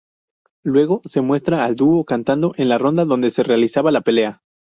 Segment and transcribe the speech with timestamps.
[0.63, 4.41] Luego, se muestra al dúo cantando en la ronda donde se realizaba la pelea.